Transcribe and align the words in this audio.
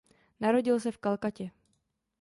Narodil 0.39 0.79
se 0.79 0.91
v 0.91 0.97
Kalkatě. 0.97 1.51